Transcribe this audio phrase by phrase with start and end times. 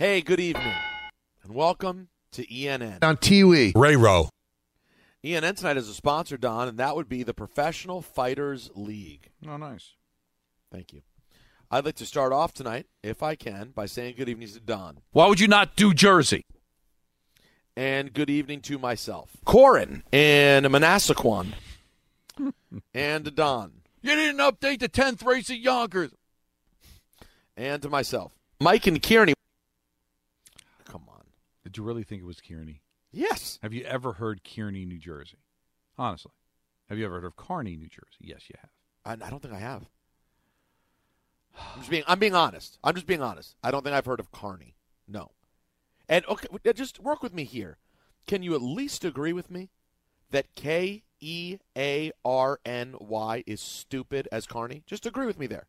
[0.00, 0.72] Hey, good evening,
[1.42, 3.04] and welcome to ENN.
[3.04, 3.72] On Tiwi.
[3.76, 4.30] Ray Rowe.
[5.22, 9.28] ENN tonight is a sponsor, Don, and that would be the Professional Fighters League.
[9.46, 9.96] Oh, nice.
[10.72, 11.02] Thank you.
[11.70, 15.00] I'd like to start off tonight, if I can, by saying good evening to Don.
[15.12, 16.46] Why would you not do Jersey?
[17.76, 19.36] And good evening to myself.
[19.44, 21.48] Corin and Manasquan.
[22.94, 23.82] and to Don.
[24.00, 26.12] You didn't update the 10th race at Yonkers.
[27.54, 28.32] And to myself.
[28.58, 29.34] Mike and Kearny.
[31.70, 32.80] Did you really think it was Kearny?
[33.12, 33.60] Yes.
[33.62, 35.38] Have you ever heard Kearny, New Jersey?
[35.96, 36.32] Honestly.
[36.88, 38.18] Have you ever heard of Kearny, New Jersey?
[38.18, 39.20] Yes, you have.
[39.20, 39.84] I, I don't think I have.
[41.56, 42.76] I'm just being I'm being honest.
[42.82, 43.54] I'm just being honest.
[43.62, 44.74] I don't think I've heard of Carney.
[45.06, 45.30] No.
[46.08, 47.78] And okay, just work with me here.
[48.26, 49.70] Can you at least agree with me
[50.32, 54.82] that K E A R N Y is stupid as Carney?
[54.86, 55.68] Just agree with me there.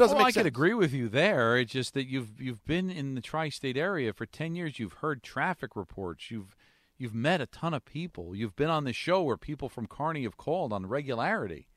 [0.00, 0.44] Doesn't well, make I sense.
[0.44, 1.58] could agree with you there.
[1.58, 4.78] It's just that you've you've been in the tri-state area for ten years.
[4.78, 6.30] You've heard traffic reports.
[6.30, 6.56] You've
[6.96, 8.34] you've met a ton of people.
[8.34, 11.68] You've been on the show where people from Kearny have called on regularity.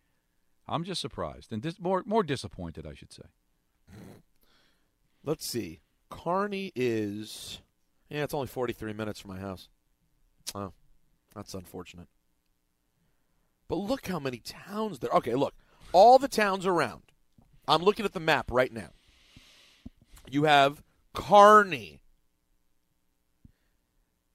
[0.68, 3.24] I'm just surprised and dis- more more disappointed, I should say.
[5.25, 5.81] Let's see.
[6.09, 7.59] Carney is
[8.09, 9.68] yeah, it's only 43 minutes from my house.
[10.56, 10.72] Oh,
[11.36, 12.08] that's unfortunate.
[13.68, 15.09] But look how many towns there.
[15.12, 15.56] Okay, look,
[15.92, 17.02] all the towns around.
[17.68, 18.90] I'm looking at the map right now.
[20.29, 20.81] You have
[21.16, 22.00] Kearny.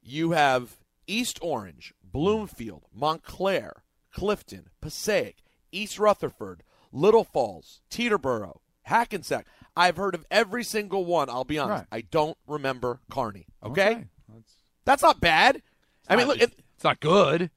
[0.02, 5.38] You have East Orange, Bloomfield, Montclair, Clifton, Passaic,
[5.72, 6.62] East Rutherford,
[6.92, 9.46] Little Falls, Teterboro, Hackensack.
[9.76, 11.28] I've heard of every single one.
[11.28, 11.86] I'll be honest.
[11.92, 11.98] Right.
[11.98, 13.46] I don't remember Carney.
[13.62, 15.62] Okay, That's, that's not bad.
[16.08, 17.50] I mean, not- look, it, it's not good.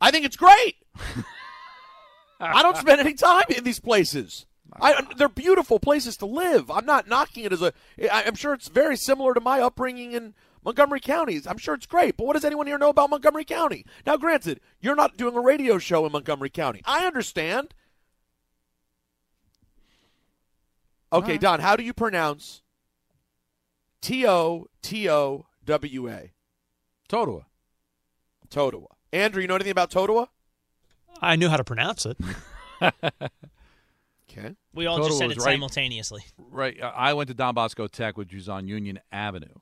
[0.00, 0.76] I think it's great.
[2.40, 4.46] I don't spend any time in these places.
[4.80, 6.70] I, they're beautiful places to live.
[6.70, 7.72] I'm not knocking it as a.
[8.12, 10.34] I'm sure it's very similar to my upbringing in
[10.64, 11.40] Montgomery County.
[11.46, 12.16] I'm sure it's great.
[12.16, 13.86] But what does anyone here know about Montgomery County?
[14.06, 16.82] Now, granted, you're not doing a radio show in Montgomery County.
[16.84, 17.74] I understand.
[21.12, 21.40] Okay, right.
[21.40, 22.62] Don, how do you pronounce
[24.02, 26.32] T O T O W A?
[27.08, 27.44] Totowa.
[28.50, 28.88] Totowa.
[29.12, 30.28] Andrew, you know anything about Totowa?
[31.20, 32.18] I knew how to pronounce it.
[34.38, 34.54] Okay.
[34.74, 35.54] We all Total just said it right.
[35.54, 36.24] simultaneously.
[36.38, 36.80] Right.
[36.80, 39.54] uh, I went to Don Bosco Tech, which was on Union Avenue.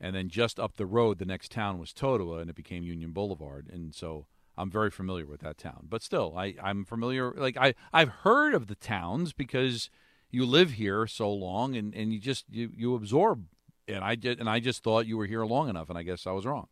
[0.00, 3.12] And then just up the road, the next town was Totowa, and it became Union
[3.12, 3.68] Boulevard.
[3.70, 4.26] And so
[4.56, 5.86] I'm very familiar with that town.
[5.88, 7.32] But still, I, I'm familiar.
[7.32, 9.90] Like, I, I've heard of the towns because
[10.30, 13.44] you live here so long and, and you just you, you absorb.
[13.86, 16.26] And I, just, and I just thought you were here long enough, and I guess
[16.26, 16.68] I was wrong.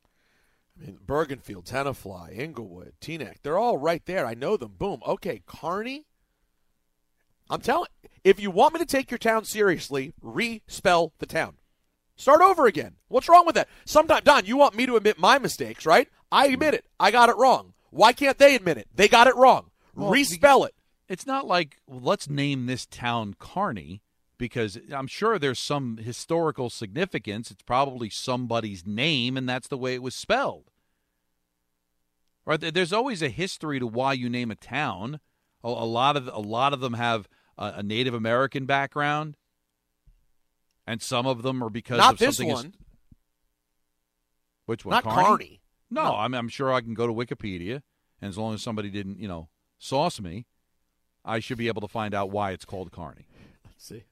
[0.81, 4.25] I mean, Bergenfield, Tenafly, Englewood, Teaneck, they're all right there.
[4.25, 4.75] I know them.
[4.79, 5.01] Boom.
[5.07, 6.05] Okay, Kearny.
[7.51, 7.89] I'm telling
[8.25, 11.57] if you want me to take your town seriously, respell the town.
[12.17, 12.97] Start over again.
[13.09, 13.69] What's wrong with that?
[13.85, 16.09] Sometimes, Don, you want me to admit my mistakes, right?
[16.33, 16.85] I admit it.
[16.99, 17.75] I got it wrong.
[17.91, 18.89] Why can't they admit it?
[18.95, 19.71] They got it wrong.
[19.95, 20.75] Well, respell it.
[21.09, 24.03] It's not like well, let's name this town Carney
[24.37, 27.51] because I'm sure there's some historical significance.
[27.51, 30.71] It's probably somebody's name, and that's the way it was spelled.
[32.45, 32.61] Right?
[32.61, 35.21] There's always a history to why you name a town.
[35.63, 37.29] A, a lot of a lot of them have
[37.59, 39.37] a, a Native American background,
[40.87, 42.53] and some of them are because Not of this something.
[42.55, 42.75] one.
[44.67, 44.93] which one?
[44.93, 45.25] Not Kearny?
[45.27, 45.61] Kearny.
[45.91, 46.15] No, No.
[46.17, 47.83] I'm, I'm sure I can go to Wikipedia,
[48.21, 50.47] and as long as somebody didn't, you know, sauce me,
[51.25, 53.27] I should be able to find out why it's called Carney.
[53.65, 54.05] Let's see.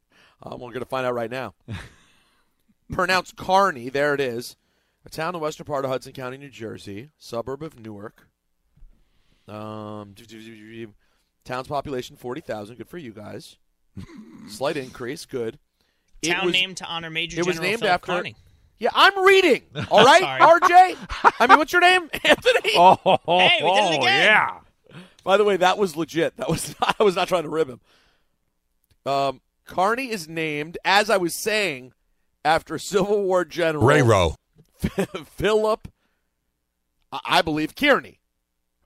[0.42, 1.54] Um, we're going to find out right now.
[2.92, 3.88] Pronounced Carney.
[3.88, 4.56] There it is.
[5.04, 8.28] A town in the western part of Hudson County, New Jersey, suburb of Newark.
[9.48, 10.14] Um,
[11.46, 12.76] town's population forty thousand.
[12.76, 13.56] Good for you guys.
[14.48, 15.24] Slight increase.
[15.24, 15.58] Good.
[16.22, 18.34] It Town was- named to honor Major it was General named Philip after- Kearny.
[18.78, 19.62] Yeah, I'm reading.
[19.90, 21.32] All right, RJ.
[21.40, 22.72] I mean, what's your name, Anthony?
[22.76, 24.02] Oh, Hey, we did it again.
[24.22, 24.58] yeah.
[25.24, 26.36] By the way, that was legit.
[26.36, 27.80] That was I was not trying to rib him.
[29.10, 31.92] Um, Carney is named, as I was saying,
[32.44, 34.34] after Civil War General Ray Rowe.
[35.24, 35.88] Philip,
[37.10, 38.18] I I believe Kearny.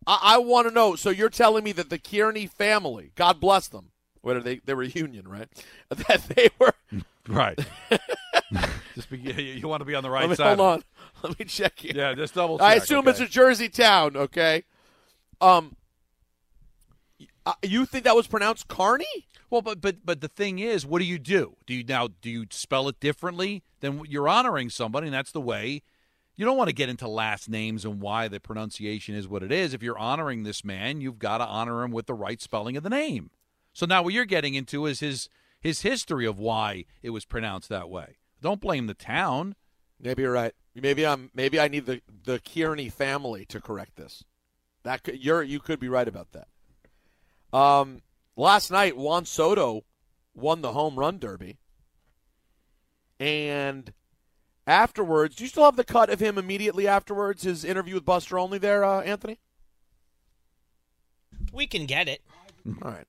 [0.07, 0.97] I, I want to know.
[0.97, 3.91] So you're telling me that the Kearny family, God bless them,
[4.25, 4.57] are they?
[4.65, 5.49] They were union, right?
[5.89, 6.75] That they were.
[7.29, 7.59] Right.
[8.95, 10.59] just be, you, you want to be on the right me, side.
[10.59, 10.83] hold on.
[11.23, 11.93] Let me check here.
[11.95, 12.67] Yeah, just double check.
[12.67, 13.11] I assume okay?
[13.11, 14.17] it's a Jersey town.
[14.17, 14.65] Okay.
[15.41, 15.77] Um.
[17.47, 19.29] uh, You think that was pronounced Carney?
[19.49, 21.57] Well, but but but the thing is, what do you do?
[21.67, 23.63] Do you now do you spell it differently?
[23.81, 25.83] Then you're honoring somebody, and that's the way.
[26.41, 29.53] You don't want to get into last names and why the pronunciation is what it
[29.53, 29.75] is.
[29.75, 32.83] If you're honoring this man, you've got to honor him with the right spelling of
[32.83, 33.29] the name.
[33.75, 35.29] So now what you're getting into is his
[35.61, 38.17] his history of why it was pronounced that way.
[38.41, 39.55] Don't blame the town.
[40.01, 40.55] Maybe you're right.
[40.75, 41.31] Maybe I'm.
[41.35, 44.25] Maybe I need the the Kearny family to correct this.
[44.83, 46.49] That could, you're you could be right about that.
[47.55, 48.01] Um,
[48.35, 49.85] last night Juan Soto
[50.33, 51.59] won the home run derby,
[53.19, 53.93] and
[54.71, 57.43] afterwards, do you still have the cut of him immediately afterwards?
[57.43, 59.39] His interview with Buster Olney there, uh, Anthony.
[61.53, 62.23] We can get it.
[62.83, 63.07] All right.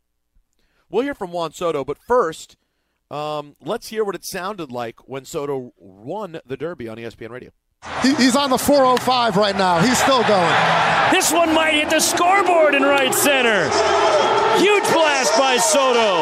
[0.90, 2.58] We'll hear from Juan Soto, but first,
[3.10, 7.52] um, let's hear what it sounded like when Soto won the Derby on ESPN Radio.
[8.02, 9.80] He, he's on the 405 right now.
[9.82, 10.56] He's still going.
[11.12, 13.70] This one might hit the scoreboard in right center.
[14.60, 16.22] Huge blast by Soto.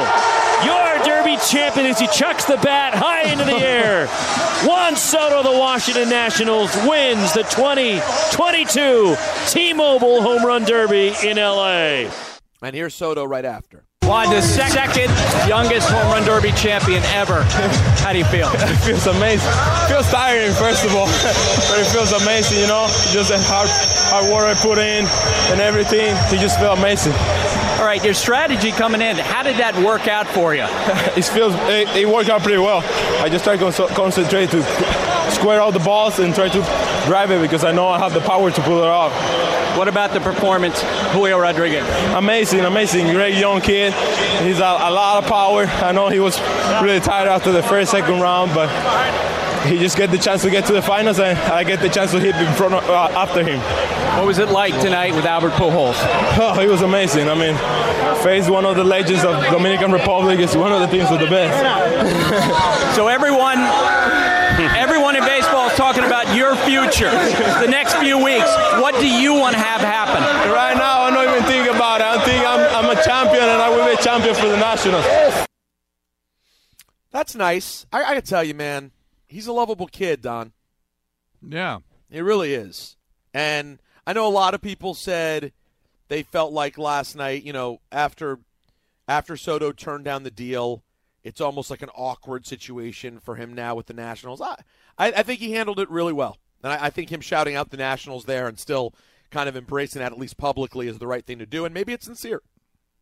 [0.65, 4.07] Your Derby champion as he chucks the bat high into the air.
[4.67, 9.15] Juan Soto, the Washington Nationals, wins the 2022
[9.47, 12.11] T-Mobile Home Run Derby in LA.
[12.61, 13.85] And here's Soto right after.
[14.09, 15.13] Juan, the second
[15.47, 17.43] youngest home run derby champion ever.
[18.01, 18.49] How do you feel?
[18.49, 19.45] It feels amazing.
[19.45, 21.05] It feels tiring, first of all,
[21.69, 22.89] but it feels amazing, you know.
[23.13, 23.69] Just the hard,
[24.09, 25.05] hard work I put in
[25.53, 27.13] and everything, it just feels amazing.
[27.79, 30.63] All right, your strategy coming in, how did that work out for you?
[31.15, 32.83] it feels it, it worked out pretty well.
[33.23, 34.61] I just try to con- concentrate to
[35.31, 36.59] square out the balls and try to
[37.07, 39.13] drive it because I know I have the power to pull it off.
[39.77, 40.81] What about the performance,
[41.13, 41.87] Julio Rodriguez?
[42.13, 43.93] Amazing, amazing, great young kid.
[44.43, 45.63] He's a, a lot of power.
[45.63, 46.37] I know he was
[46.83, 48.67] really tired after the first, second round, but
[49.67, 52.11] he just get the chance to get to the finals, and I get the chance
[52.11, 53.61] to hit in front of, uh, after him.
[54.17, 55.95] What was it like tonight with Albert Pujols?
[56.41, 57.27] Oh, he was amazing.
[57.27, 57.55] I mean,
[58.23, 61.27] face one of the legends of Dominican Republic is one of the teams with the
[61.27, 61.51] best.
[62.95, 63.59] so everyone,
[64.75, 67.11] everyone in baseball is talking about your future,
[67.59, 68.47] the next few weeks.
[68.79, 70.23] What do you want to have happen?
[70.49, 72.07] Right now, I don't even think about it.
[72.07, 75.05] I think I'm, I'm a champion, and I will be a champion for the Nationals.
[77.11, 77.85] That's nice.
[77.91, 78.91] I, I gotta tell you, man,
[79.27, 80.53] he's a lovable kid, Don.
[81.41, 81.79] Yeah,
[82.09, 82.95] he really is.
[83.33, 83.79] And
[84.09, 85.53] I know a lot of people said
[86.07, 88.39] they felt like last night, you know, after
[89.07, 90.81] after Soto turned down the deal,
[91.23, 94.41] it's almost like an awkward situation for him now with the Nationals.
[94.41, 94.55] I,
[94.97, 97.69] I, I think he handled it really well, and I, I think him shouting out
[97.69, 98.95] the Nationals there and still
[99.29, 101.93] kind of embracing that at least publicly is the right thing to do, and maybe
[101.93, 102.41] it's sincere.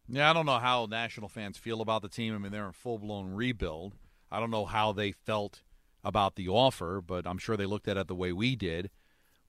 [0.10, 2.36] Yeah, I don't know how national fans feel about the team.
[2.36, 3.96] I mean, they're in full blown rebuild.
[4.30, 5.62] I don't know how they felt
[6.04, 8.90] about the offer, but I'm sure they looked at it the way we did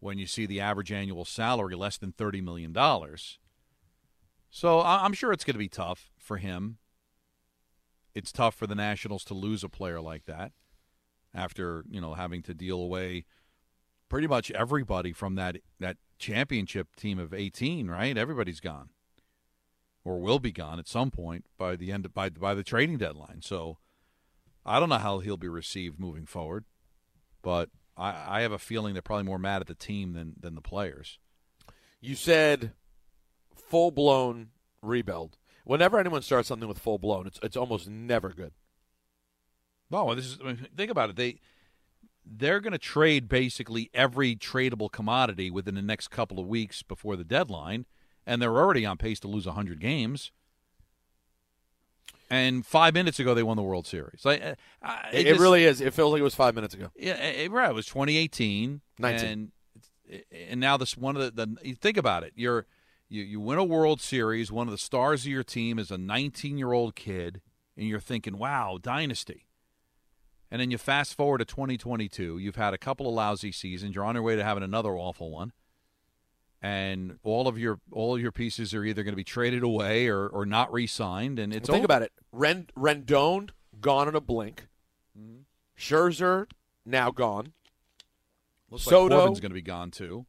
[0.00, 2.74] when you see the average annual salary less than $30 million.
[4.50, 6.78] So I'm sure it's going to be tough for him.
[8.14, 10.52] It's tough for the Nationals to lose a player like that
[11.34, 13.24] after, you know, having to deal away
[14.08, 18.16] pretty much everybody from that, that championship team of 18, right?
[18.16, 18.90] Everybody's gone
[20.04, 22.96] or will be gone at some point by the end of, by by the trading
[22.96, 23.42] deadline.
[23.42, 23.76] So
[24.64, 26.64] I don't know how he'll be received moving forward,
[27.42, 30.54] but I, I have a feeling they're probably more mad at the team than than
[30.54, 31.18] the players.
[32.00, 32.72] You said
[33.54, 34.48] full blown
[34.82, 35.36] rebuild.
[35.64, 38.52] Whenever anyone starts something with full blown, it's it's almost never good.
[39.90, 41.16] No, this is I mean, think about it.
[41.16, 41.40] They
[42.24, 47.16] they're going to trade basically every tradable commodity within the next couple of weeks before
[47.16, 47.86] the deadline,
[48.26, 50.30] and they're already on pace to lose 100 games.
[52.30, 54.24] And five minutes ago, they won the World Series.
[54.24, 55.80] Like, uh, uh, It, just- it really is.
[55.80, 56.90] It feels like it was five minutes ago.
[56.94, 57.70] Yeah, it, right.
[57.70, 59.24] It was 2018, 19.
[59.30, 59.52] and
[60.50, 62.32] and now this one of the, the you think about it.
[62.34, 62.66] You're
[63.08, 64.50] you you win a World Series.
[64.52, 67.40] One of the stars of your team is a 19 year old kid,
[67.76, 69.46] and you're thinking, "Wow, dynasty."
[70.50, 72.38] And then you fast forward to 2022.
[72.38, 73.94] You've had a couple of lousy seasons.
[73.94, 75.52] You're on your way to having another awful one,
[76.60, 80.08] and all of your all of your pieces are either going to be traded away
[80.08, 81.38] or, or not re-signed.
[81.38, 81.96] And it's Well, think over.
[81.96, 82.12] about it.
[82.32, 83.50] Ren, Rendon
[83.80, 84.66] gone in a blink.
[85.78, 86.46] Scherzer
[86.84, 87.52] now gone.
[88.70, 89.14] Looks Soto.
[89.14, 90.26] like Corbin's going to be gone too.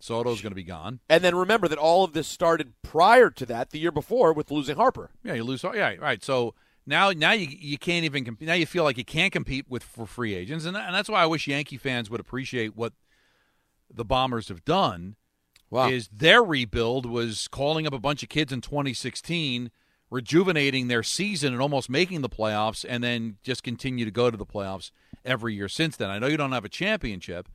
[0.00, 1.00] Soto's going to be gone.
[1.08, 4.50] And then remember that all of this started prior to that, the year before, with
[4.50, 5.10] losing Harper.
[5.22, 5.62] Yeah, you lose.
[5.62, 6.24] Yeah, right.
[6.24, 6.54] So
[6.86, 8.48] now, now you you can't even compete.
[8.48, 11.22] Now you feel like you can't compete with for free agents, and, and that's why
[11.22, 12.94] I wish Yankee fans would appreciate what
[13.92, 15.16] the Bombers have done.
[15.70, 15.88] Wow.
[15.88, 19.70] Is their rebuild was calling up a bunch of kids in 2016,
[20.10, 24.36] rejuvenating their season and almost making the playoffs, and then just continue to go to
[24.36, 24.90] the playoffs
[25.24, 26.10] every year since then.
[26.10, 27.48] I know you don't have a championship,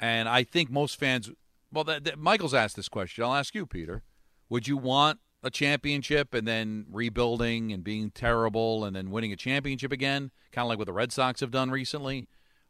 [0.00, 1.30] and I think most fans.
[1.72, 3.22] Well, that, that- Michael's asked this question.
[3.24, 4.02] I'll ask you, Peter.
[4.48, 9.36] Would you want a championship and then rebuilding and being terrible and then winning a
[9.36, 12.28] championship again, kind of like what the Red Sox have done recently,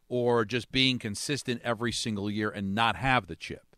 [0.09, 3.72] or just being consistent every single year and not have the chip?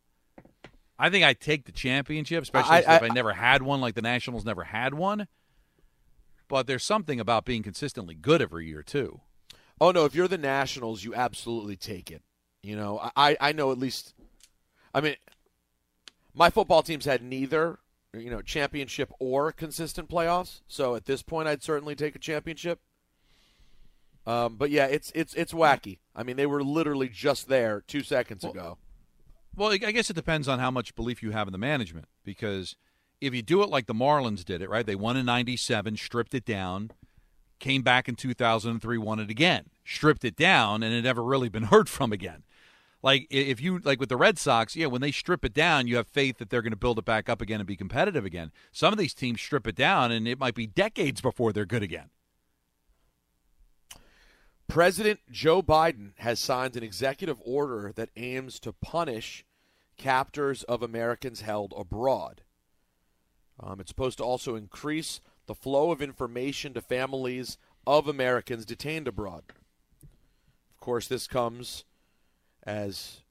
[0.97, 3.95] I think I'd take the championship, especially I- if I- I never had one, like
[3.95, 5.27] the Nationals never had one.
[6.47, 9.21] But there's something about being consistently good every year too.
[9.81, 12.21] Oh no, if you're the Nationals, you absolutely take it.
[12.63, 14.13] You know, I I know at least.
[14.93, 15.15] I mean,
[16.33, 17.79] my football teams had neither,
[18.13, 20.61] you know, championship or consistent playoffs.
[20.67, 22.79] So at this point, I'd certainly take a championship.
[24.27, 25.99] Um, but yeah, it's it's it's wacky.
[26.15, 28.77] I mean, they were literally just there two seconds ago.
[29.55, 32.07] Well, I guess it depends on how much belief you have in the management.
[32.23, 32.75] Because
[33.21, 34.85] if you do it like the Marlins did it, right?
[34.85, 36.91] They won in '97, stripped it down,
[37.59, 41.63] came back in 2003, won it again, stripped it down, and it never really been
[41.71, 42.43] heard from again.
[43.01, 45.97] Like if you like with the Red Sox, yeah, when they strip it down, you
[45.97, 48.51] have faith that they're going to build it back up again and be competitive again.
[48.71, 51.83] Some of these teams strip it down, and it might be decades before they're good
[51.83, 52.09] again.
[54.67, 59.45] President Joe Biden has signed an executive order that aims to punish
[59.97, 62.41] captors of Americans held abroad.
[63.59, 67.57] Um, it's supposed to also increase the flow of information to families
[67.87, 69.43] of Americans detained abroad.
[70.01, 71.85] Of course, this comes
[72.63, 73.21] as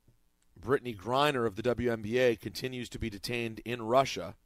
[0.58, 4.36] Brittney Griner of the WNBA continues to be detained in Russia,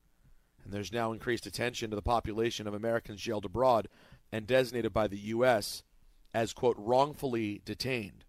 [0.65, 3.89] and there's now increased attention to the population of Americans jailed abroad
[4.33, 5.83] and designated by the U.S.
[6.35, 8.25] as, quote, wrongfully detained.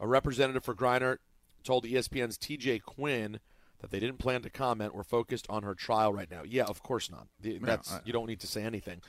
[0.00, 1.18] A representative for Griner
[1.64, 3.40] told ESPN's TJ Quinn
[3.80, 4.94] that they didn't plan to comment.
[4.94, 6.42] We're focused on her trial right now.
[6.44, 7.26] Yeah, of course not.
[7.66, 9.02] That's I- you don't need to say anything.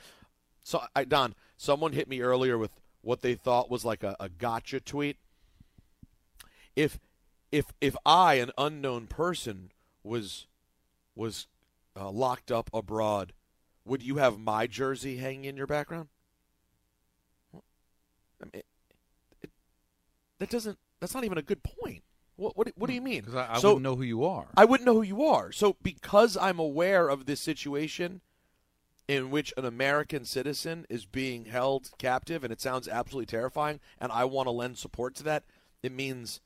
[0.62, 4.28] So, I, Don, someone hit me earlier with what they thought was like a, a
[4.28, 5.16] gotcha tweet.
[6.76, 7.00] If
[7.50, 9.72] if if I, an unknown person,
[10.04, 10.46] was
[11.14, 11.46] was
[11.98, 13.32] uh, locked up abroad,
[13.84, 16.08] would you have my jersey hanging in your background?
[18.40, 18.66] I mean, it,
[19.42, 19.50] it,
[20.38, 20.78] that doesn't.
[21.00, 22.02] That's not even a good point.
[22.36, 23.20] What what, what do you mean?
[23.20, 24.48] Because I, I So- wouldn't know who you are.
[24.56, 25.52] I wouldn't know who you are.
[25.52, 28.20] So because I'm aware of this situation
[29.08, 34.12] in which an American citizen is being held captive and it sounds absolutely terrifying and
[34.12, 35.42] I want to lend support to that,
[35.82, 36.40] it means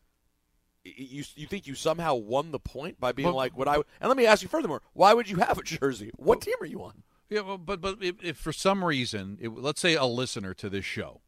[0.85, 4.09] you you think you somehow won the point by being But- like what I and
[4.09, 6.11] let me ask you furthermore, why would you have a jersey?
[6.17, 7.03] What team are you on?
[7.31, 10.69] Yeah, well, but but if, if for some reason, it, let's say a listener to
[10.69, 11.21] this show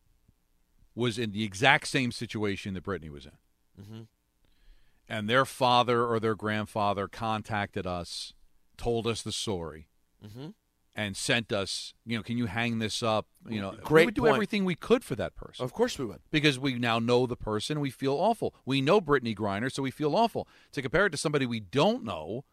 [0.97, 3.33] was in the exact same situation that Brittney was in,
[3.81, 4.00] Mm-hmm.
[5.09, 8.33] and their father or their grandfather contacted us,
[8.76, 9.88] told us the story,
[10.25, 10.55] Mhm.
[10.95, 13.26] and sent us, you know, can you hang this up?
[13.47, 14.33] You know, Great we would do point.
[14.35, 15.62] everything we could for that person.
[15.65, 16.23] Of course we would.
[16.31, 17.79] because we now know the person.
[17.81, 18.55] We feel awful.
[18.65, 20.49] We know Brittney Griner, so we feel awful.
[20.73, 22.45] To compare it to somebody we don't know,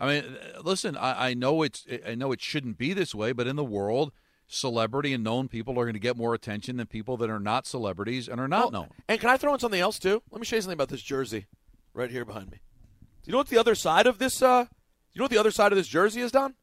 [0.00, 3.46] I mean, listen, I, I know it's I know it shouldn't be this way, but
[3.46, 4.12] in the world,
[4.46, 7.66] celebrity and known people are going to get more attention than people that are not
[7.66, 8.88] celebrities and are not Oh, known.
[9.08, 10.22] And can I throw in something else too?
[10.30, 11.46] Let me show you something about this jersey
[11.92, 12.58] right here behind me.
[13.22, 14.66] Do you know what the other side of this uh
[15.12, 16.54] you know what the other side of this jersey is, Don?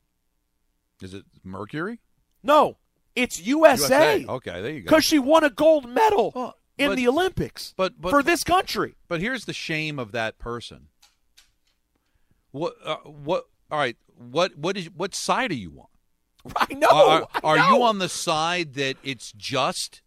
[1.01, 1.99] Is it Mercury?
[2.43, 2.77] No.
[3.15, 4.25] It's USA.
[4.27, 4.85] Okay, there you go.
[4.85, 8.95] Because she won a gold medal in but- the Olympics but, but for this country.
[9.07, 10.87] But here's the shame of that person.
[12.51, 12.75] What?
[12.83, 13.45] Uh, what?
[13.71, 13.97] All right.
[14.15, 14.55] What?
[14.57, 14.89] What is?
[14.91, 15.87] What side are you on?
[16.55, 16.87] I know.
[16.87, 17.77] Are, I know.
[17.77, 20.01] you on the side that it's just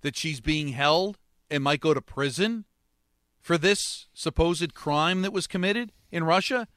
[0.00, 1.18] that she's being held
[1.50, 2.64] and might go to prison
[3.40, 6.68] for this supposed crime that was committed in Russia?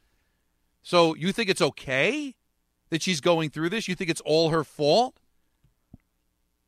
[0.81, 2.35] So you think it's okay
[2.89, 3.87] that she's going through this?
[3.87, 5.17] You think it's all her fault?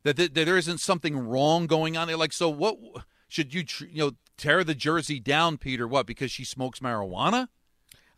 [0.04, 2.16] That, that, that there isn't something wrong going on there?
[2.16, 2.76] Like, so what
[3.28, 5.88] should you, tr- you know, tear the jersey down, Peter?
[5.88, 7.48] What, because she smokes marijuana?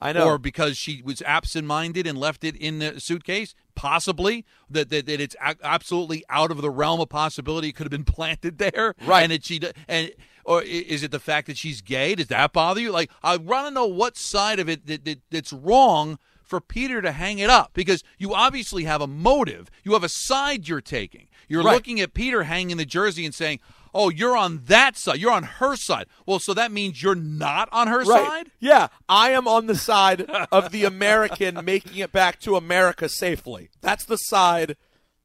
[0.00, 0.26] I know.
[0.26, 3.54] Or because she was absent-minded and left it in the suitcase?
[3.74, 4.44] Possibly.
[4.70, 7.68] That that, that it's a- absolutely out of the realm of possibility.
[7.68, 9.22] It could have been planted there, Right.
[9.22, 10.10] And that she and
[10.44, 12.14] or is it the fact that she's gay?
[12.14, 12.92] Does that bother you?
[12.92, 17.02] Like, I want to know what side of it that, that that's wrong for Peter
[17.02, 19.68] to hang it up because you obviously have a motive.
[19.82, 21.26] You have a side you're taking.
[21.48, 21.74] You're Right.
[21.74, 23.58] looking at Peter hanging the jersey and saying,
[23.96, 25.18] "Oh, you're on that side.
[25.18, 28.26] You're on her side." Well, so that means you're not on her Right.
[28.26, 28.50] side.
[28.60, 30.22] Yeah, I am on the side
[30.52, 33.70] of the American making it back to America safely.
[33.80, 34.76] That's the side.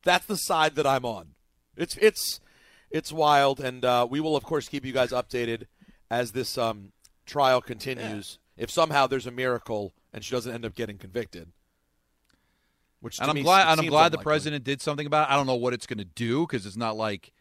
[0.03, 1.35] That's the side that I'm on.
[1.75, 2.39] It's it's
[2.89, 5.65] it's wild, and uh, we will of course keep you guys updated
[6.09, 6.91] as this um,
[7.25, 8.39] trial continues.
[8.57, 11.51] If somehow there's a miracle and she doesn't end up getting convicted,
[12.99, 13.71] which to And I'm glad.
[13.71, 15.33] And I'm glad the president did something about it.
[15.33, 17.31] I don't know what it's going to do because it's not like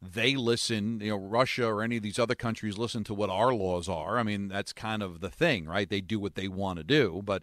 [0.00, 1.00] they listen.
[1.00, 4.18] You know, Russia or any of these other countries listen to what our laws are.
[4.18, 5.88] I mean, that's kind of the thing, right?
[5.88, 7.42] They do what they want to do, but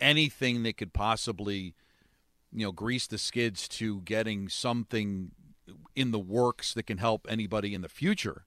[0.00, 1.74] anything that could possibly,
[2.52, 5.32] you know, grease the skids to getting something
[5.94, 8.44] in the works that can help anybody in the future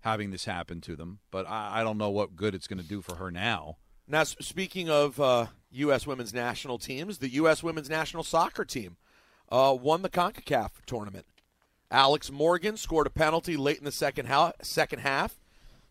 [0.00, 1.18] having this happen to them.
[1.30, 3.78] But I, I don't know what good it's going to do for her now.
[4.08, 6.06] Now, speaking of uh, U.S.
[6.06, 7.62] women's national teams, the U.S.
[7.62, 8.96] women's national soccer team
[9.50, 11.26] uh, won the CONCACAF tournament.
[11.90, 15.38] Alex Morgan scored a penalty late in the second, ha- second half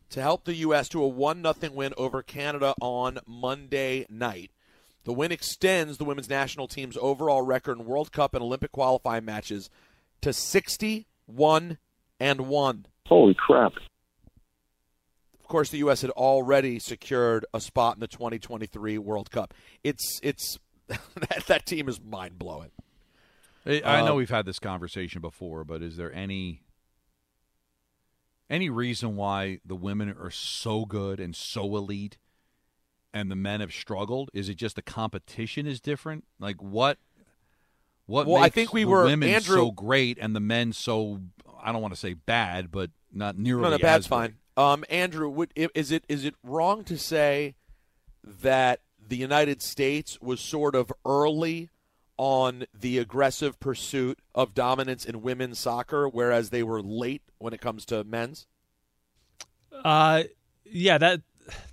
[0.10, 0.90] to help the U.S.
[0.90, 4.52] to a 1 0 win over Canada on Monday night.
[5.06, 9.26] The win extends the women's national team's overall record in World Cup and Olympic qualifying
[9.26, 9.70] matches
[10.22, 11.78] to 61
[12.20, 12.86] and 1.
[13.08, 13.74] Holy crap.
[15.40, 16.02] Of course, the U.S.
[16.02, 19.54] had already secured a spot in the 2023 World Cup.
[19.84, 22.72] It's it's that, that team is mind blowing.
[23.66, 26.62] I know Um, we've had this conversation before, but is there any
[28.50, 32.18] any reason why the women are so good and so elite
[33.14, 34.30] and the men have struggled?
[34.34, 36.26] Is it just the competition is different?
[36.40, 37.00] Like what
[38.06, 41.22] what Well, I think we the were- women Andrew- so great and the men so
[41.60, 44.18] I don't want to say bad, but not nearly No, no, bad's great?
[44.18, 44.38] fine.
[44.58, 47.56] Um, Andrew, would, is it is it wrong to say
[48.24, 51.70] that the United States was sort of early
[52.18, 57.62] on the aggressive pursuit of dominance in women's soccer, whereas they were late when it
[57.62, 58.48] comes to men's?
[59.84, 60.24] Uh,
[60.64, 61.22] yeah, that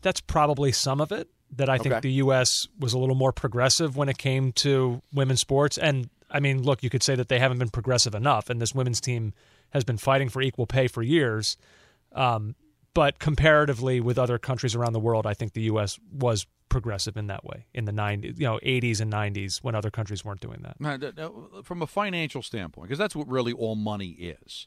[0.00, 1.28] that's probably some of it.
[1.56, 2.00] That I think Okay.
[2.00, 2.66] the U.S.
[2.78, 5.76] was a little more progressive when it came to women's sports.
[5.76, 8.74] And I mean, look, you could say that they haven't been progressive enough, and this
[8.74, 9.34] women's team
[9.70, 11.56] has been fighting for equal pay for years.
[12.12, 12.54] Um,
[12.94, 15.98] but comparatively with other countries around the world, I think the U.S.
[16.10, 19.90] was progressive in that way in the 90s, you know, 80s and 90s when other
[19.90, 20.76] countries weren't doing that.
[21.64, 24.66] From a financial standpoint, because that's what really all money is.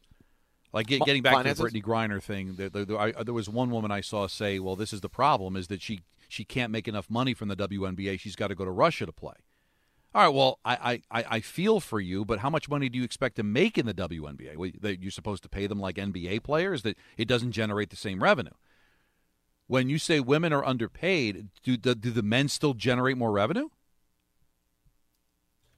[0.71, 1.65] Like get, getting back finances?
[1.65, 4.59] to the Brittney Griner thing, there, there, I, there was one woman I saw say,
[4.59, 7.55] "Well, this is the problem: is that she she can't make enough money from the
[7.55, 8.19] WNBA.
[8.19, 9.35] She's got to go to Russia to play."
[10.13, 12.97] All right, well, I, I, I I feel for you, but how much money do
[12.97, 14.57] you expect to make in the WNBA?
[14.57, 16.81] Well, That you're supposed to pay them like NBA players?
[16.81, 18.51] That it doesn't generate the same revenue.
[19.67, 23.69] When you say women are underpaid, do the, do the men still generate more revenue?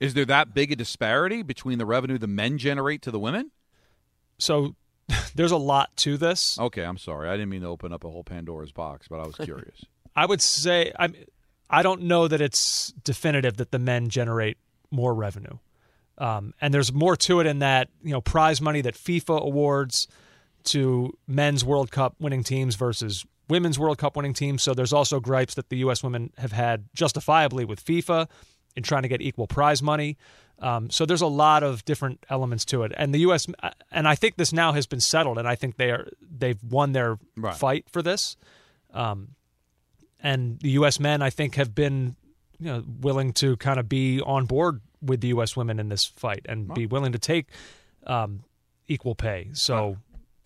[0.00, 3.50] Is there that big a disparity between the revenue the men generate to the women?
[4.38, 4.76] So
[5.34, 6.58] there's a lot to this.
[6.58, 7.28] Okay, I'm sorry.
[7.28, 9.84] I didn't mean to open up a whole Pandora's box, but I was curious.
[10.16, 11.14] I would say I'm.
[11.70, 14.56] I don't know that it's definitive that the men generate
[14.90, 15.58] more revenue,
[16.16, 20.08] um, and there's more to it in that you know prize money that FIFA awards
[20.64, 24.62] to men's World Cup winning teams versus women's World Cup winning teams.
[24.62, 26.02] So there's also gripes that the U.S.
[26.02, 28.28] women have had justifiably with FIFA
[28.76, 30.16] in trying to get equal prize money.
[30.60, 33.46] Um, so there's a lot of different elements to it, and the U.S.
[33.92, 36.92] and I think this now has been settled, and I think they are they've won
[36.92, 37.54] their Right.
[37.54, 38.36] fight for this.
[38.92, 39.36] Um,
[40.20, 40.98] and the U.S.
[40.98, 42.16] men, I think, have been
[42.58, 45.56] you know willing to kind of be on board with the U.S.
[45.56, 47.46] women in this fight and be willing to take
[48.04, 48.42] um,
[48.88, 49.50] equal pay.
[49.52, 49.98] So,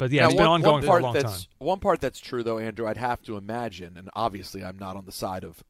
[0.03, 1.55] but yeah, Now, it's been one- ongoing one for a long that's, time.
[1.59, 5.05] One part that's true, though, Andrew, I'd have to imagine, and obviously I'm not on
[5.05, 5.63] the side of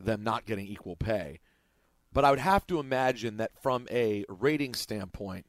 [0.00, 1.38] them not getting equal pay,
[2.12, 5.46] but I would have to imagine that from a rating standpoint,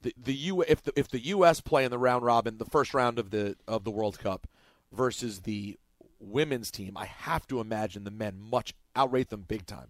[0.00, 1.60] the, the U if the if the U.S.
[1.60, 4.46] play in the round robin, the first round of the of the World Cup,
[4.90, 5.76] versus the
[6.18, 9.88] women's team, I have to imagine the men much outrate them big time.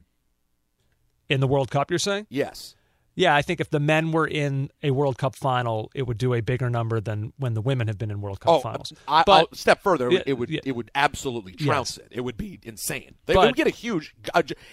[1.28, 2.26] In the World Cup, you're saying?
[2.28, 2.74] Yes.
[3.18, 6.34] Yeah, I think if the men were in a World Cup final, it would do
[6.34, 8.92] a bigger number than when the women have been in World Cup Oh, finals.
[9.08, 10.10] I, but I'll step further.
[10.10, 10.60] Yeah, it would yeah.
[10.64, 12.06] it would absolutely trounce Yes.
[12.06, 12.18] it.
[12.18, 13.16] It would be insane.
[13.26, 14.14] They But- would get a huge.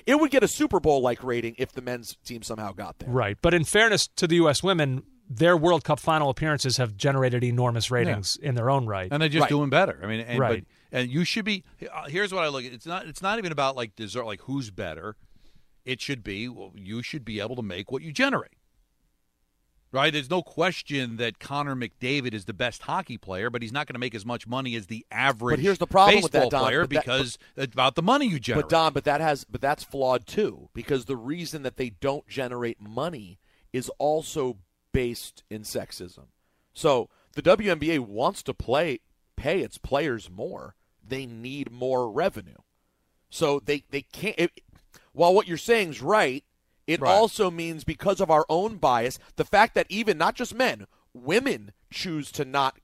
[0.06, 3.10] It would get a Super Bowl like rating if the men's team somehow got there.
[3.10, 3.38] Right.
[3.42, 4.62] But in fairness to the U.S.
[4.62, 9.08] women, their World Cup final appearances have generated enormous ratings in their own right.
[9.12, 10.00] and they're just doing better.
[10.04, 10.64] I mean, and, Right.
[10.92, 11.64] But, and you should be.
[11.92, 12.72] uh, Here's what I look at.
[12.74, 13.08] It's not.
[13.08, 14.26] It's not even about like dessert.
[14.26, 15.16] Like who's better.
[15.86, 16.50] It should be.
[16.50, 18.58] Well, you should be able to make what you generate.
[19.92, 20.12] Right?
[20.12, 23.94] There's no question that Connor McDavid is the best hockey player, but he's not going
[23.94, 26.58] to make as much money as the average But here's the problem baseball with that,
[26.58, 28.66] Don, player that- because it's about the money you generate.
[28.66, 32.28] But Don, but that has but that's flawed too because the reason that they don't
[32.28, 33.40] generate money
[33.72, 34.58] is also
[34.92, 36.26] based in sexism.
[36.74, 39.00] So the WNBA wants to play
[39.38, 40.76] pay its players more.
[41.08, 42.58] They need more revenue.
[43.30, 44.38] So they they can't.
[44.38, 44.52] It,
[45.16, 46.44] while what you're saying is right,
[46.88, 47.10] it Right.
[47.12, 51.72] also means because of our own bias, the fact that even not just men, women
[51.92, 52.78] choose to not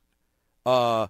[0.65, 1.07] uh,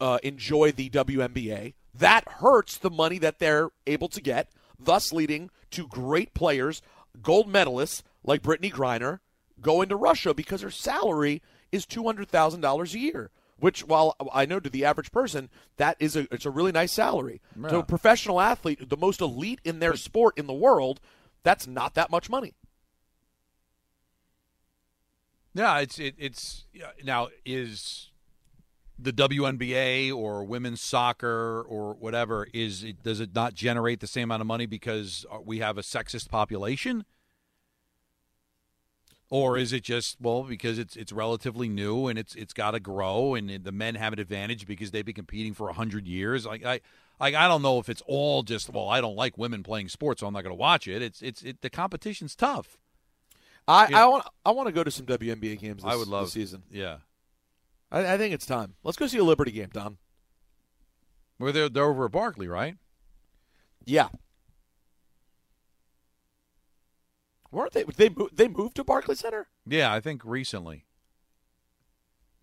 [0.00, 5.50] uh, enjoy the WNBA, that hurts the money that they're able to get, thus leading
[5.72, 6.80] to great players,
[7.20, 9.18] gold medalists like Brittney Griner,
[9.60, 13.30] go into Russia because her salary is two hundred thousand dollars a year.
[13.58, 16.92] Which, while I know to the average person, that is a it's a really nice
[16.92, 17.40] salary.
[17.54, 17.78] To Yeah.
[17.78, 21.00] a professional athlete, the most elite in their sport in the world,
[21.42, 22.54] that's not that much money.
[25.54, 26.66] Yeah, it's it, it's
[27.02, 28.10] now is
[28.98, 34.24] the WNBA or women's soccer or whatever is it, does it not generate the same
[34.24, 37.04] amount of money because uh, we have a sexist population?
[39.30, 42.80] Or is it just well because it's it's relatively new and it's it's got to
[42.80, 46.46] grow and the men have an advantage because they've been competing for hundred years?
[46.46, 46.80] Like I,
[47.20, 50.20] like I don't know if it's all just well I don't like women playing sports
[50.20, 51.02] so I'm not going to watch it.
[51.02, 52.78] It's it's it, the competition's tough.
[53.66, 54.04] I, Yeah.
[54.04, 55.82] I want I want to go to some WNBA games.
[55.82, 56.62] This, I would love this season.
[56.70, 56.98] Yeah,
[57.92, 58.76] I, I think it's time.
[58.82, 59.98] Let's go see a Liberty game, Don.
[61.38, 62.76] Well, they're they're over at Barkley, right?
[63.84, 64.08] Yeah.
[67.50, 67.84] Weren't they?
[67.84, 69.48] They mo- they moved to Barclays Center.
[69.66, 70.84] Yeah, I think recently.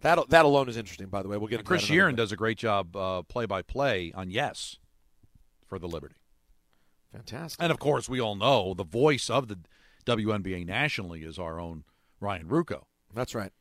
[0.01, 1.07] That that alone is interesting.
[1.07, 2.93] By the way, we'll get Chris that Shearn does a great job
[3.27, 4.77] play by play on Yes
[5.67, 6.15] for the Liberty.
[7.11, 7.61] Fantastic.
[7.61, 9.59] And of course, we all know the voice of the
[10.05, 11.83] WNBA nationally is our own
[12.19, 12.83] Ryan Ruocco.
[13.13, 13.51] That's right.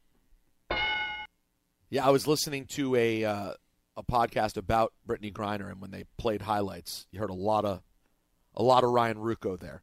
[1.91, 3.53] Yeah, I was listening to a uh,
[3.97, 7.83] a podcast about Brittney Griner, and when they played highlights, you heard a lot of
[8.55, 9.83] a lot of Ryan Ruocco there.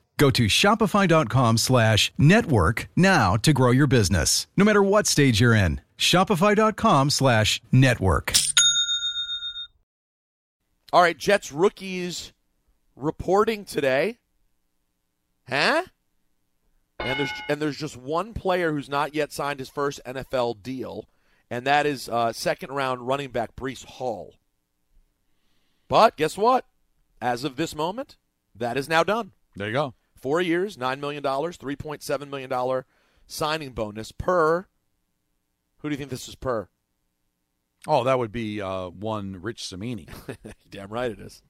[0.21, 5.55] Go to shopify.com slash network now to grow your business, no matter what stage you're
[5.55, 5.81] in.
[5.97, 8.31] Shopify.com slash network.
[10.93, 12.33] All right, Jets rookies
[12.95, 14.19] reporting today.
[15.49, 15.85] Huh?
[16.99, 21.07] And there's and there's just one player who's not yet signed his first NFL deal,
[21.49, 24.35] and that is uh, second round running back Breece Hall.
[25.87, 26.65] But guess what?
[27.19, 28.17] As of this moment,
[28.53, 29.31] that is now done.
[29.55, 29.95] There you go.
[30.21, 32.85] Four years, nine million dollars, three point seven million dollar
[33.25, 34.67] signing bonus per.
[35.79, 36.69] Who do you think this is per?
[37.87, 40.07] Oh, that would be uh, one Rich Cimini.
[40.69, 41.41] Damn right it is.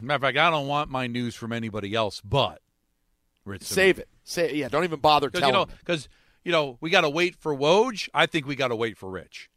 [0.00, 2.62] Matter of fact, I don't want my news from anybody else but
[3.44, 3.62] Rich.
[3.62, 4.08] Save it.
[4.24, 4.68] Say yeah.
[4.68, 5.48] Don't even bother telling.
[5.48, 6.08] you know, because
[6.42, 8.08] you know, we got to wait for Woj.
[8.14, 9.50] I think we got to wait for Rich.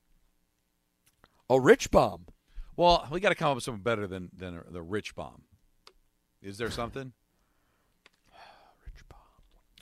[1.50, 2.26] A rich bomb.
[2.76, 5.44] Well, we got to come up with something better than than the Rich bomb.
[6.42, 7.14] Is there something?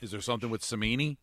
[0.00, 0.04] bomb.
[0.06, 1.18] Is there something with Cimini?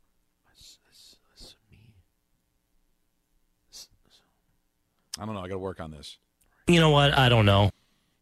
[5.17, 5.41] I don't know.
[5.41, 6.17] I got to work on this.
[6.67, 7.17] You know what?
[7.17, 7.71] I don't know.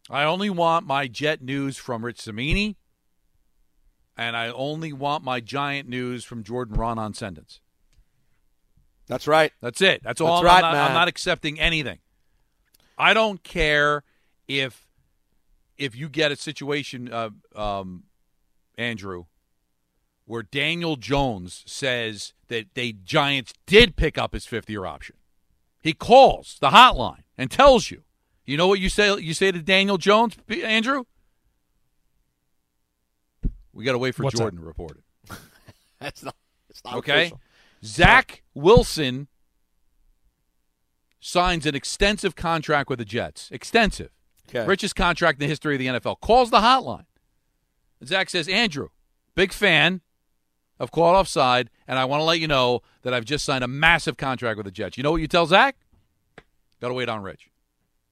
[0.08, 2.76] I only want my Jet news from Rich Cimini,
[4.16, 7.60] and I only want my Giant news from Jordan Raanan Sendence.
[9.06, 9.52] That's right.
[9.60, 10.02] That's it.
[10.04, 10.42] That's all.
[10.42, 11.98] That's I'm, right, not, I'm not accepting anything.
[12.96, 14.04] I don't care
[14.46, 14.86] if
[15.76, 18.04] if you get a situation, uh, um,
[18.78, 19.24] Andrew,
[20.26, 25.16] where Daniel Jones says that they Giants did pick up his fifth year option.
[25.82, 28.02] He calls the hotline and tells you.
[28.46, 29.16] You know what you say?
[29.18, 31.04] You say to Daniel Jones, Andrew.
[33.72, 35.36] We got to wait for What's Jordan to report it.
[36.00, 36.34] That's not.
[36.70, 37.22] It's not Okay.
[37.22, 37.40] official.
[37.84, 39.28] Zach Wilson
[41.20, 43.48] signs an extensive contract with the Jets.
[43.50, 44.10] Extensive.
[44.48, 44.66] Okay.
[44.66, 46.20] Richest contract in the history of the NFL.
[46.20, 47.06] Calls the hotline.
[48.04, 48.88] Zach says, Andrew,
[49.34, 50.02] big fan
[50.78, 53.68] of caught offside, and I want to let you know that I've just signed a
[53.68, 54.96] massive contract with the Jets.
[54.96, 55.76] You know what you tell Zach?
[56.80, 57.50] Got to wait on Rich.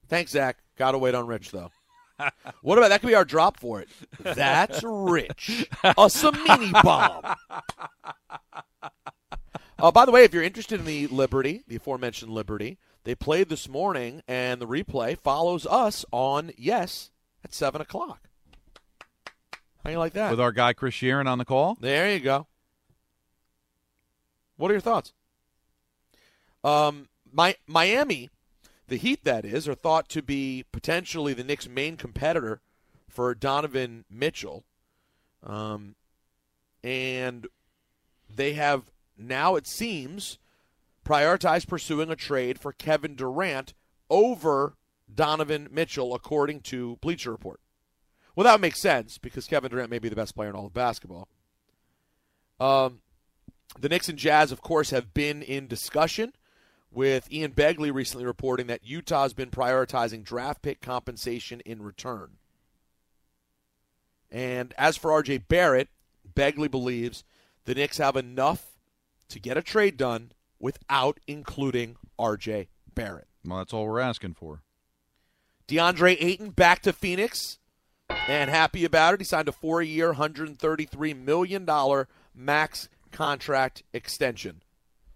[0.07, 0.57] Thanks, Zach.
[0.77, 1.71] Got to wait on Rich though.
[2.61, 3.01] what about that?
[3.01, 3.89] Could be our drop for it.
[4.19, 5.67] That's Rich.
[5.83, 7.35] A Cimini bomb.
[9.79, 13.49] Uh, by the way, if you're interested in the Liberty, the aforementioned Liberty, they played
[13.49, 17.11] this morning, and the replay follows us on Yes
[17.43, 18.29] at seven o'clock.
[19.83, 20.31] How you like that?
[20.31, 21.77] With our guy Chris Shearn on the call.
[21.81, 22.47] There you go.
[24.57, 25.13] What are your thoughts?
[26.63, 28.29] Um, my Miami,
[28.87, 32.61] the Heat that is, are thought to be potentially the Knicks' main competitor
[33.09, 34.63] for Donovan Mitchell,
[35.45, 35.95] um,
[36.83, 37.47] and
[38.33, 40.39] they have now it seems
[41.05, 43.73] prioritized pursuing a trade for Kevin Durant
[44.09, 44.75] over
[45.13, 47.59] Donovan Mitchell, according to Bleacher Report.
[48.35, 50.65] Well, that would make sense because Kevin Durant may be the best player in all
[50.65, 51.27] of basketball.
[52.59, 53.01] Um,
[53.79, 56.33] the Knicks and Jazz, of course, have been in discussion,
[56.93, 62.37] with Ian Begley recently reporting that Utah has been prioritizing draft pick compensation in return.
[64.31, 65.89] And as for RJ Barrett,
[66.35, 67.23] Begley believes
[67.65, 68.77] the Knicks have enough
[69.29, 73.27] to get a trade done without including RJ Barrett.
[73.45, 74.61] Well, that's all we're asking for.
[75.67, 77.59] DeAndre Ayton back to Phoenix
[78.09, 79.21] and happy about it.
[79.21, 82.05] He signed a four year, $133 million
[82.35, 84.61] max contract extension.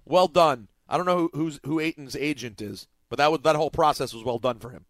[0.05, 0.69] Well done.
[0.87, 4.13] I don't know who, who's, who Ayton's agent is, but that, was, that whole process
[4.13, 4.85] was well done for him.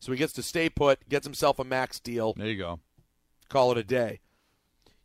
[0.00, 2.34] So he gets to stay put, gets himself a max deal.
[2.34, 2.80] There you go.
[3.48, 4.20] Call it a day.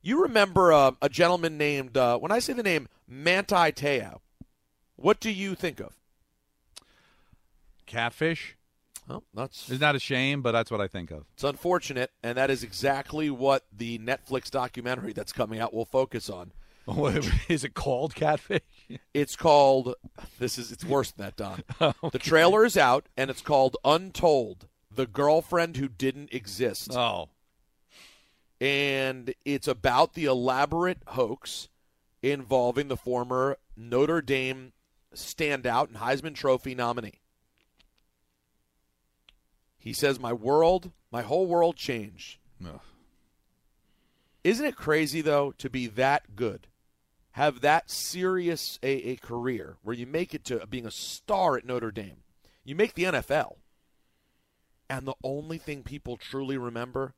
[0.01, 4.21] You remember uh, a gentleman named, uh, when I say the name Manti Te'o,
[4.95, 5.95] what do you think of?
[7.86, 8.57] Catfish.
[9.10, 10.41] Oh, that's Isn't a shame?
[10.41, 11.25] But that's what I think of.
[11.34, 16.29] It's unfortunate, and that is exactly what the Netflix documentary that's coming out will focus
[16.29, 16.53] on.
[17.50, 18.62] is it called Catfish?
[19.13, 19.96] It's called.
[20.38, 20.70] This is.
[20.70, 21.94] It's worse than that, Don.
[22.12, 26.94] The trailer is out, and it's called Untold: The Girlfriend Who Didn't Exist.
[26.94, 27.30] Oh.
[28.60, 31.70] And it's about the elaborate hoax
[32.22, 34.74] involving the former Notre Dame
[35.15, 37.22] standout and Heisman Trophy nominee.
[39.78, 42.38] He says, My world, my whole world changed.
[42.63, 42.80] Ugh.
[44.44, 46.67] Isn't it crazy, though, to be that good?
[47.36, 51.65] Have that serious a, a career where you make it to being a star at
[51.65, 52.17] Notre Dame.
[52.63, 53.56] You make the NFL.
[54.89, 57.13] And the only thing people truly remember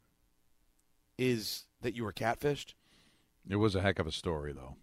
[1.18, 2.74] is that you were catfished.
[3.50, 4.76] It was a heck of a story, though.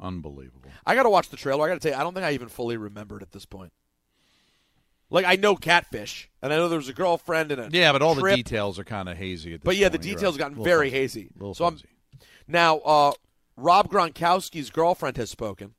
[0.00, 0.70] Unbelievable.
[0.86, 1.64] I got to watch the trailer.
[1.64, 3.44] I got to tell you, I don't think I even fully remember it at this
[3.46, 3.72] point.
[5.10, 8.00] Like I know catfish, and I know there was a girlfriend and a Yeah, but
[8.00, 8.32] all trip.
[8.32, 9.52] the details are kind of hazy.
[9.52, 10.50] At this But yeah, the details right.
[10.50, 11.28] gotten very hazy.
[11.36, 11.88] Little so I'm fuzzy.
[12.48, 12.78] now.
[12.78, 13.12] Uh,
[13.62, 15.74] Rob Gronkowski's girlfriend has spoken,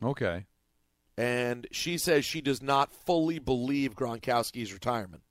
[0.00, 0.46] Okay.
[1.16, 5.24] and she says she does not fully believe Gronkowski's retirement.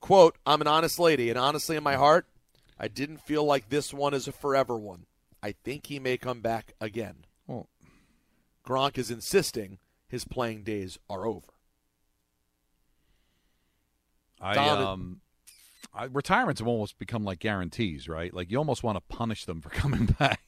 [0.00, 2.26] "Quote: I'm an honest lady, and honestly, in my heart,
[2.78, 5.06] I didn't feel like this one is a forever one.
[5.42, 7.68] I think he may come back again." Well,
[8.64, 11.52] Gronk is insisting his playing days are over.
[14.40, 15.20] I Don- um,
[15.94, 18.32] I, retirements have almost become like guarantees, right?
[18.34, 20.40] Like you almost want to punish them for coming back.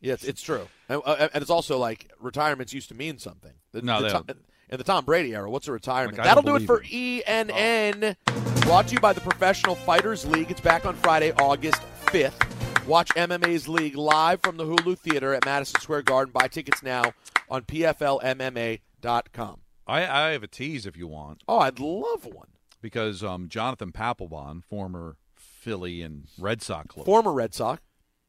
[0.00, 3.52] Yes, it's true, and, uh, and it's also like retirements used to mean something.
[3.72, 4.30] The, No, the they don't.
[4.70, 6.16] in the Tom Brady era, what's a retirement?
[6.16, 8.16] Like, That'll don't it for believe ENN.
[8.62, 10.50] Brought to you by the Professional Fighters League.
[10.50, 12.38] It's back on Friday, August fifth.
[12.86, 16.32] Watch MMA's League live from the Hulu Theater at Madison Square Garden.
[16.32, 17.12] Buy tickets now
[17.50, 19.60] on PFLMMA.com.
[19.86, 22.46] I, I have a tease if you want, Oh, I'd love one.
[22.80, 27.82] Because um, Jonathan Papelbon, former Philly and Red Sox closer, Former Red Sox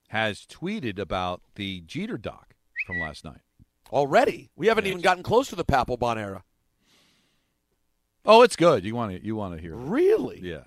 [0.10, 3.42] has tweeted about the Jeter doc from last night.
[3.92, 4.50] already.
[4.56, 4.92] We haven't Yes.
[4.92, 6.44] even gotten close to the Papelbon era.
[8.26, 8.86] Oh, it's good.
[8.86, 9.74] You want to you want to hear?
[9.74, 9.78] it.
[9.78, 10.40] Really?
[10.44, 10.66] Yeah.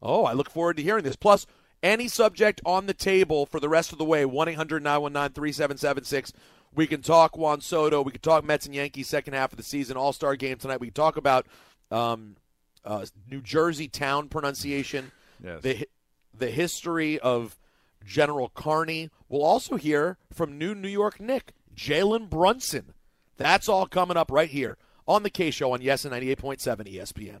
[0.00, 1.16] Oh, I look forward to hearing this.
[1.16, 1.46] Plus,
[1.82, 6.32] any subject on the table for the rest of the way, 1 800 919 3776.
[6.74, 8.02] We can talk Juan Soto.
[8.02, 10.80] We can talk Mets and Yankees second half of the season, All Star game tonight.
[10.80, 11.46] We can talk about
[11.90, 12.36] um,
[12.84, 15.62] uh, New Jersey town pronunciation, Yes.
[15.62, 15.88] the,
[16.36, 17.58] the history of
[18.04, 19.10] General Carney.
[19.28, 22.94] We'll also hear from new New York Knick, Jalen Brunson.
[23.36, 27.40] That's all coming up right here on the Kay Show on Yes and 98.7 ESPN.